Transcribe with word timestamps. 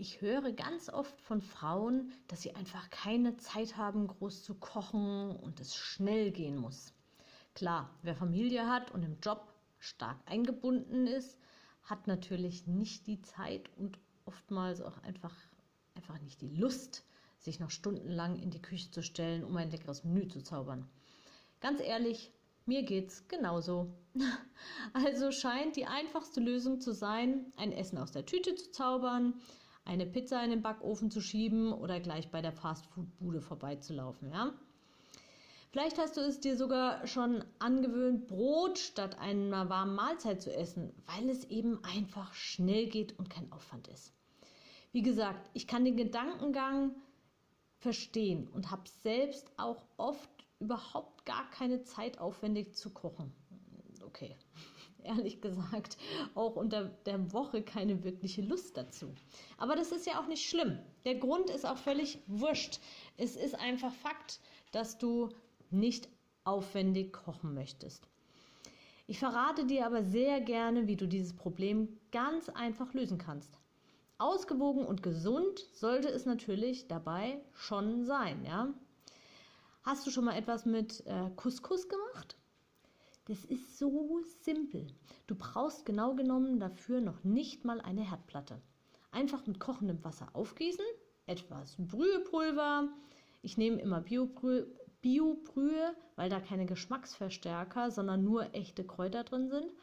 Ich 0.00 0.20
höre 0.20 0.52
ganz 0.52 0.88
oft 0.88 1.20
von 1.20 1.42
Frauen, 1.42 2.12
dass 2.28 2.42
sie 2.42 2.54
einfach 2.54 2.88
keine 2.88 3.36
Zeit 3.36 3.76
haben, 3.76 4.06
groß 4.06 4.44
zu 4.44 4.54
kochen 4.54 5.32
und 5.32 5.58
es 5.58 5.74
schnell 5.74 6.30
gehen 6.30 6.56
muss. 6.56 6.94
Klar, 7.52 7.90
wer 8.02 8.14
Familie 8.14 8.68
hat 8.68 8.92
und 8.92 9.02
im 9.02 9.18
Job 9.20 9.52
stark 9.80 10.16
eingebunden 10.26 11.08
ist, 11.08 11.36
hat 11.82 12.06
natürlich 12.06 12.68
nicht 12.68 13.08
die 13.08 13.22
Zeit 13.22 13.76
und 13.76 13.98
oftmals 14.24 14.80
auch 14.82 15.02
einfach, 15.02 15.34
einfach 15.96 16.20
nicht 16.20 16.42
die 16.42 16.54
Lust, 16.54 17.04
sich 17.36 17.58
noch 17.58 17.72
stundenlang 17.72 18.36
in 18.36 18.52
die 18.52 18.62
Küche 18.62 18.92
zu 18.92 19.02
stellen, 19.02 19.42
um 19.42 19.56
ein 19.56 19.72
leckeres 19.72 20.04
Menü 20.04 20.28
zu 20.28 20.44
zaubern. 20.44 20.88
Ganz 21.58 21.80
ehrlich, 21.80 22.32
mir 22.66 22.84
geht's 22.84 23.26
genauso. 23.26 23.92
Also 24.92 25.32
scheint 25.32 25.76
die 25.76 25.86
einfachste 25.86 26.40
Lösung 26.40 26.80
zu 26.80 26.92
sein, 26.92 27.52
ein 27.56 27.72
Essen 27.72 27.98
aus 27.98 28.10
der 28.10 28.26
Tüte 28.26 28.54
zu 28.54 28.70
zaubern, 28.70 29.34
eine 29.88 30.06
Pizza 30.06 30.44
in 30.44 30.50
den 30.50 30.62
Backofen 30.62 31.10
zu 31.10 31.20
schieben 31.20 31.72
oder 31.72 31.98
gleich 31.98 32.30
bei 32.30 32.42
der 32.42 32.52
Fastfood-Bude 32.52 33.40
vorbeizulaufen. 33.40 34.30
Ja? 34.30 34.52
Vielleicht 35.70 35.98
hast 35.98 36.16
du 36.16 36.20
es 36.20 36.40
dir 36.40 36.56
sogar 36.56 37.06
schon 37.06 37.44
angewöhnt, 37.58 38.26
Brot 38.26 38.78
statt 38.78 39.18
einer 39.18 39.68
warmen 39.70 39.94
Mahlzeit 39.94 40.42
zu 40.42 40.54
essen, 40.54 40.92
weil 41.06 41.28
es 41.30 41.44
eben 41.44 41.82
einfach 41.84 42.34
schnell 42.34 42.86
geht 42.86 43.18
und 43.18 43.30
kein 43.30 43.50
Aufwand 43.50 43.88
ist. 43.88 44.12
Wie 44.92 45.02
gesagt, 45.02 45.50
ich 45.54 45.66
kann 45.66 45.84
den 45.84 45.96
Gedankengang 45.96 46.94
verstehen 47.78 48.48
und 48.48 48.70
habe 48.70 48.88
selbst 49.02 49.50
auch 49.56 49.84
oft 49.96 50.30
überhaupt 50.58 51.24
gar 51.24 51.48
keine 51.50 51.82
Zeit 51.82 52.18
aufwendig 52.18 52.74
zu 52.74 52.90
kochen. 52.90 53.32
Okay, 54.04 54.36
ehrlich 55.04 55.40
gesagt 55.40 55.96
auch 56.34 56.56
unter 56.56 56.84
der 57.06 57.32
Woche 57.32 57.62
keine 57.62 58.04
wirkliche 58.04 58.42
Lust 58.42 58.76
dazu. 58.76 59.14
Aber 59.56 59.76
das 59.76 59.92
ist 59.92 60.06
ja 60.06 60.20
auch 60.20 60.26
nicht 60.26 60.48
schlimm. 60.48 60.78
Der 61.04 61.16
Grund 61.16 61.50
ist 61.50 61.66
auch 61.66 61.78
völlig 61.78 62.18
wurscht. 62.26 62.80
Es 63.16 63.36
ist 63.36 63.54
einfach 63.54 63.92
Fakt, 63.92 64.40
dass 64.72 64.98
du 64.98 65.30
nicht 65.70 66.08
aufwendig 66.44 67.12
kochen 67.12 67.54
möchtest. 67.54 68.08
Ich 69.06 69.18
verrate 69.18 69.64
dir 69.64 69.86
aber 69.86 70.02
sehr 70.02 70.40
gerne, 70.40 70.86
wie 70.86 70.96
du 70.96 71.06
dieses 71.06 71.34
Problem 71.34 71.98
ganz 72.12 72.48
einfach 72.50 72.92
lösen 72.92 73.18
kannst. 73.18 73.58
Ausgewogen 74.18 74.84
und 74.84 75.02
gesund 75.02 75.66
sollte 75.72 76.08
es 76.08 76.26
natürlich 76.26 76.88
dabei 76.88 77.40
schon 77.54 78.04
sein, 78.04 78.44
ja? 78.44 78.68
Hast 79.82 80.06
du 80.06 80.10
schon 80.10 80.24
mal 80.24 80.36
etwas 80.36 80.66
mit 80.66 81.06
äh, 81.06 81.30
Couscous 81.36 81.88
gemacht? 81.88 82.37
Das 83.28 83.44
ist 83.44 83.76
so 83.76 84.22
simpel. 84.40 84.86
Du 85.26 85.34
brauchst 85.34 85.84
genau 85.84 86.14
genommen 86.14 86.58
dafür 86.58 87.02
noch 87.02 87.24
nicht 87.24 87.62
mal 87.62 87.78
eine 87.78 88.00
Herdplatte. 88.00 88.58
Einfach 89.10 89.46
mit 89.46 89.60
kochendem 89.60 90.02
Wasser 90.02 90.30
aufgießen, 90.32 90.84
etwas 91.26 91.76
Brühepulver. 91.78 92.88
Ich 93.42 93.58
nehme 93.58 93.82
immer 93.82 94.00
Biobrühe, 94.00 94.66
Biobrühe, 95.02 95.94
weil 96.16 96.30
da 96.30 96.40
keine 96.40 96.64
Geschmacksverstärker, 96.64 97.90
sondern 97.90 98.24
nur 98.24 98.54
echte 98.54 98.82
Kräuter 98.82 99.24
drin 99.24 99.50
sind. 99.50 99.74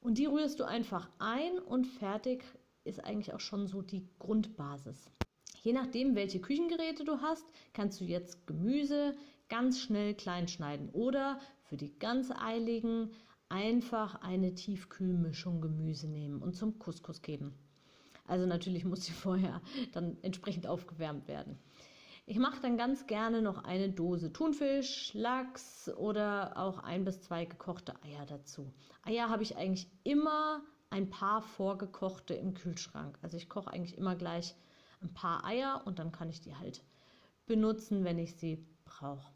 Und 0.00 0.18
die 0.18 0.26
rührst 0.26 0.60
du 0.60 0.64
einfach 0.64 1.10
ein 1.18 1.58
und 1.58 1.88
fertig 1.88 2.44
ist 2.84 3.02
eigentlich 3.04 3.34
auch 3.34 3.40
schon 3.40 3.66
so 3.66 3.82
die 3.82 4.08
Grundbasis. 4.20 5.10
Je 5.62 5.72
nachdem, 5.72 6.14
welche 6.14 6.40
Küchengeräte 6.40 7.04
du 7.04 7.20
hast, 7.20 7.46
kannst 7.74 8.00
du 8.00 8.04
jetzt 8.04 8.46
Gemüse 8.46 9.14
ganz 9.48 9.78
schnell 9.78 10.14
klein 10.14 10.48
schneiden 10.48 10.88
oder 10.90 11.38
für 11.64 11.76
die 11.76 11.98
ganz 11.98 12.30
eiligen 12.30 13.10
einfach 13.50 14.22
eine 14.22 14.54
Tiefkühlmischung 14.54 15.60
Gemüse 15.60 16.08
nehmen 16.08 16.40
und 16.40 16.56
zum 16.56 16.78
Couscous 16.78 17.20
geben. 17.20 17.54
Also 18.26 18.46
natürlich 18.46 18.84
muss 18.84 19.04
sie 19.04 19.12
vorher 19.26 19.60
dann 19.92 20.16
entsprechend 20.22 20.66
aufgewärmt 20.66 21.28
werden. 21.28 21.58
Ich 22.26 22.38
mache 22.38 22.62
dann 22.62 22.76
ganz 22.76 23.06
gerne 23.06 23.42
noch 23.42 23.64
eine 23.64 23.90
Dose 23.90 24.32
Thunfisch, 24.32 25.12
Lachs 25.14 25.90
oder 25.96 26.56
auch 26.56 26.78
ein 26.78 27.04
bis 27.04 27.20
zwei 27.22 27.44
gekochte 27.44 27.94
Eier 28.04 28.24
dazu. 28.24 28.72
Eier 29.02 29.28
habe 29.28 29.42
ich 29.42 29.56
eigentlich 29.56 29.90
immer 30.04 30.62
ein 30.90 31.10
paar 31.10 31.42
vorgekochte 31.42 32.34
im 32.34 32.54
Kühlschrank. 32.54 33.18
Also 33.20 33.36
ich 33.36 33.48
koche 33.48 33.70
eigentlich 33.72 33.98
immer 33.98 34.14
gleich 34.14 34.54
ein 35.02 35.12
paar 35.12 35.44
Eier 35.44 35.82
und 35.86 35.98
dann 35.98 36.12
kann 36.12 36.30
ich 36.30 36.40
die 36.40 36.56
halt 36.56 36.82
benutzen, 37.46 38.04
wenn 38.04 38.18
ich 38.18 38.36
sie 38.36 38.66
brauche. 38.84 39.32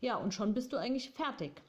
Ja, 0.00 0.16
und 0.16 0.34
schon 0.34 0.54
bist 0.54 0.72
du 0.72 0.76
eigentlich 0.76 1.10
fertig. 1.10 1.62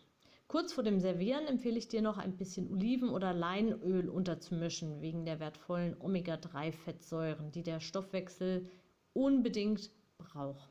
Kurz 0.48 0.74
vor 0.74 0.84
dem 0.84 1.00
Servieren 1.00 1.48
empfehle 1.48 1.78
ich 1.78 1.88
dir 1.88 2.02
noch 2.02 2.18
ein 2.18 2.38
bisschen 2.38 2.70
Oliven- 2.72 3.10
oder 3.10 3.34
Leinöl 3.34 4.10
unterzumischen, 4.10 5.02
wegen 5.02 5.26
der 5.26 5.40
wertvollen 5.40 6.00
Omega-3-Fettsäuren, 6.00 7.52
die 7.52 7.64
der 7.64 7.80
Stoffwechsel 7.80 8.70
unbedingt 9.14 9.90
braucht. 10.18 10.70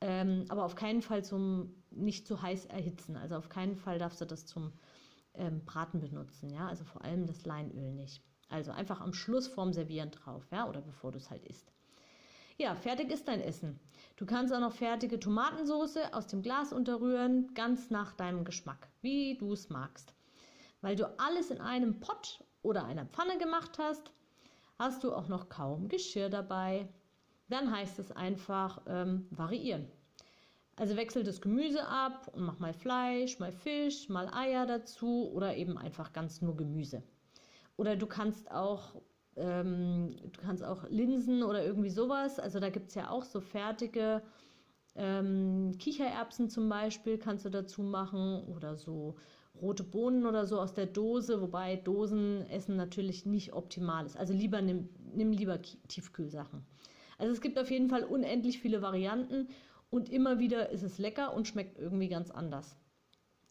Ähm, 0.00 0.44
aber 0.48 0.64
auf 0.64 0.74
keinen 0.74 1.02
Fall 1.02 1.24
zum 1.24 1.74
nicht 1.90 2.26
zu 2.26 2.42
heiß 2.42 2.66
erhitzen. 2.66 3.16
Also 3.16 3.36
auf 3.36 3.48
keinen 3.48 3.76
Fall 3.76 3.98
darfst 3.98 4.20
du 4.20 4.24
das 4.24 4.46
zum 4.46 4.72
ähm, 5.34 5.64
Braten 5.64 6.00
benutzen, 6.00 6.50
ja. 6.50 6.68
Also 6.68 6.84
vor 6.84 7.02
allem 7.04 7.26
das 7.26 7.44
Leinöl 7.44 7.92
nicht. 7.92 8.22
Also 8.48 8.72
einfach 8.72 9.00
am 9.00 9.12
Schluss 9.12 9.46
vorm 9.46 9.72
Servieren 9.72 10.10
drauf, 10.10 10.46
ja, 10.50 10.68
oder 10.68 10.80
bevor 10.80 11.12
du 11.12 11.18
es 11.18 11.30
halt 11.30 11.44
isst. 11.44 11.72
Ja, 12.60 12.74
fertig 12.74 13.12
ist 13.12 13.28
dein 13.28 13.40
Essen. 13.40 13.78
Du 14.16 14.26
kannst 14.26 14.52
auch 14.52 14.58
noch 14.58 14.72
fertige 14.72 15.20
Tomatensauce 15.20 16.12
aus 16.12 16.26
dem 16.26 16.42
Glas 16.42 16.72
unterrühren, 16.72 17.54
ganz 17.54 17.88
nach 17.88 18.14
deinem 18.14 18.44
Geschmack, 18.44 18.88
wie 19.00 19.36
du 19.38 19.52
es 19.52 19.68
magst. 19.70 20.12
Weil 20.80 20.96
du 20.96 21.06
alles 21.20 21.52
in 21.52 21.60
einem 21.60 22.00
Pott 22.00 22.42
oder 22.62 22.84
einer 22.84 23.06
Pfanne 23.06 23.38
gemacht 23.38 23.78
hast, 23.78 24.10
hast 24.76 25.04
du 25.04 25.14
auch 25.14 25.28
noch 25.28 25.48
kaum 25.48 25.86
Geschirr 25.88 26.30
dabei. 26.30 26.88
Dann 27.48 27.70
heißt 27.70 28.00
es 28.00 28.10
einfach 28.10 28.82
ähm, 28.88 29.28
variieren. 29.30 29.86
Also 30.74 30.96
wechsel 30.96 31.22
das 31.22 31.40
Gemüse 31.40 31.86
ab 31.86 32.28
und 32.34 32.42
mach 32.42 32.58
mal 32.58 32.74
Fleisch, 32.74 33.38
mal 33.38 33.52
Fisch, 33.52 34.08
mal 34.08 34.28
Eier 34.34 34.66
dazu 34.66 35.30
oder 35.32 35.56
eben 35.56 35.78
einfach 35.78 36.12
ganz 36.12 36.42
nur 36.42 36.56
Gemüse. 36.56 37.04
Oder 37.76 37.94
du 37.94 38.08
kannst 38.08 38.50
auch 38.50 39.00
ähm, 39.38 40.16
du 40.20 40.40
kannst 40.40 40.64
auch 40.64 40.88
Linsen 40.88 41.42
oder 41.42 41.64
irgendwie 41.64 41.90
sowas. 41.90 42.38
Also 42.38 42.60
da 42.60 42.70
gibt 42.70 42.88
es 42.88 42.94
ja 42.94 43.10
auch 43.10 43.24
so 43.24 43.40
fertige 43.40 44.22
ähm, 44.94 45.72
Kichererbsen 45.78 46.50
zum 46.50 46.68
Beispiel, 46.68 47.18
kannst 47.18 47.44
du 47.44 47.50
dazu 47.50 47.82
machen 47.82 48.44
oder 48.54 48.76
so 48.76 49.16
rote 49.60 49.84
Bohnen 49.84 50.26
oder 50.26 50.46
so 50.46 50.60
aus 50.60 50.74
der 50.74 50.86
Dose, 50.86 51.40
wobei 51.40 51.76
Dosenessen 51.76 52.76
natürlich 52.76 53.26
nicht 53.26 53.52
optimal 53.52 54.06
ist. 54.06 54.16
Also 54.16 54.32
lieber 54.32 54.60
nimm, 54.62 54.88
nimm 55.14 55.32
lieber 55.32 55.60
Tiefkühlsachen. 55.62 56.64
Also 57.18 57.32
es 57.32 57.40
gibt 57.40 57.58
auf 57.58 57.70
jeden 57.70 57.88
Fall 57.88 58.04
unendlich 58.04 58.60
viele 58.60 58.82
Varianten 58.82 59.48
und 59.90 60.08
immer 60.10 60.38
wieder 60.38 60.70
ist 60.70 60.82
es 60.82 60.98
lecker 60.98 61.34
und 61.34 61.48
schmeckt 61.48 61.78
irgendwie 61.78 62.08
ganz 62.08 62.30
anders. 62.30 62.76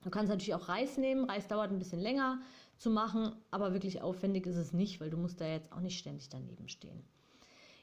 Du 0.03 0.09
kannst 0.09 0.29
natürlich 0.29 0.53
auch 0.53 0.69
Reis 0.69 0.97
nehmen. 0.97 1.25
Reis 1.25 1.47
dauert 1.47 1.71
ein 1.71 1.79
bisschen 1.79 1.99
länger 1.99 2.39
zu 2.77 2.89
machen, 2.89 3.35
aber 3.51 3.73
wirklich 3.73 4.01
aufwendig 4.01 4.45
ist 4.45 4.55
es 4.55 4.73
nicht, 4.73 5.01
weil 5.01 5.09
du 5.09 5.17
musst 5.17 5.41
da 5.41 5.47
jetzt 5.47 5.71
auch 5.71 5.79
nicht 5.79 5.97
ständig 5.97 6.29
daneben 6.29 6.67
stehen. 6.69 7.03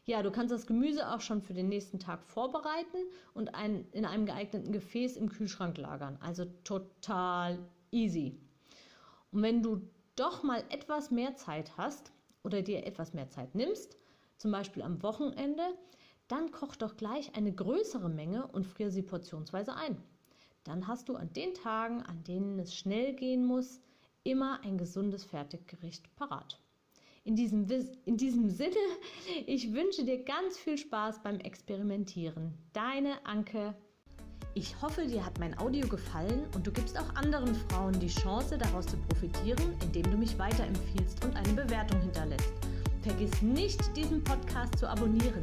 Ja, 0.06 0.22
du 0.22 0.30
kannst 0.30 0.52
das 0.52 0.66
Gemüse 0.66 1.10
auch 1.10 1.20
schon 1.20 1.40
für 1.40 1.54
den 1.54 1.68
nächsten 1.68 1.98
Tag 1.98 2.22
vorbereiten 2.24 2.98
und 3.32 3.54
ein, 3.54 3.86
in 3.92 4.04
einem 4.04 4.26
geeigneten 4.26 4.70
Gefäß 4.70 5.16
im 5.16 5.30
Kühlschrank 5.30 5.78
lagern. 5.78 6.18
Also 6.20 6.44
total 6.62 7.58
easy. 7.90 8.38
Und 9.32 9.42
wenn 9.42 9.62
du 9.62 9.80
doch 10.14 10.42
mal 10.42 10.62
etwas 10.68 11.10
mehr 11.10 11.36
Zeit 11.36 11.76
hast 11.78 12.12
oder 12.42 12.60
dir 12.60 12.86
etwas 12.86 13.14
mehr 13.14 13.30
Zeit 13.30 13.54
nimmst, 13.54 13.96
zum 14.36 14.52
Beispiel 14.52 14.82
am 14.82 15.02
Wochenende, 15.02 15.64
dann 16.28 16.50
koch 16.50 16.76
doch 16.76 16.96
gleich 16.96 17.34
eine 17.34 17.52
größere 17.52 18.10
Menge 18.10 18.46
und 18.46 18.66
friere 18.66 18.90
sie 18.90 19.02
portionsweise 19.02 19.74
ein. 19.74 19.96
Dann 20.64 20.88
hast 20.88 21.10
du 21.10 21.16
an 21.16 21.30
den 21.34 21.52
Tagen, 21.54 22.02
an 22.02 22.24
denen 22.24 22.58
es 22.58 22.74
schnell 22.74 23.14
gehen 23.14 23.44
muss, 23.44 23.80
immer 24.22 24.60
ein 24.64 24.78
gesundes 24.78 25.24
Fertiggericht 25.24 26.14
parat. 26.16 26.58
In 27.24 27.36
diesem, 27.36 27.66
in 28.06 28.16
diesem 28.16 28.50
Sinne, 28.50 28.76
ich 29.46 29.72
wünsche 29.72 30.04
dir 30.04 30.24
ganz 30.24 30.56
viel 30.56 30.78
Spaß 30.78 31.22
beim 31.22 31.38
Experimentieren. 31.40 32.54
Deine 32.72 33.24
Anke. 33.26 33.74
Ich 34.54 34.80
hoffe, 34.80 35.06
dir 35.06 35.24
hat 35.24 35.38
mein 35.38 35.58
Audio 35.58 35.86
gefallen 35.86 36.46
und 36.54 36.66
du 36.66 36.72
gibst 36.72 36.98
auch 36.98 37.14
anderen 37.14 37.54
Frauen 37.54 37.98
die 37.98 38.08
Chance, 38.08 38.56
daraus 38.56 38.86
zu 38.86 38.96
profitieren, 38.96 39.74
indem 39.82 40.04
du 40.04 40.16
mich 40.16 40.38
weiterempfiehlst 40.38 41.24
und 41.24 41.36
eine 41.36 41.52
Bewertung 41.52 42.00
hinterlässt. 42.00 42.52
Vergiss 43.02 43.42
nicht, 43.42 43.80
diesen 43.96 44.22
Podcast 44.22 44.78
zu 44.78 44.88
abonnieren. 44.88 45.42